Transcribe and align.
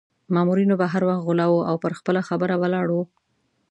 مامورینو 0.33 0.75
به 0.81 0.85
هر 0.93 1.03
وخت 1.09 1.23
غولاوه 1.27 1.61
او 1.69 1.75
پر 1.83 1.91
خپله 1.99 2.21
خبره 2.29 2.55
ولاړ 2.57 2.87
وو. 2.91 3.03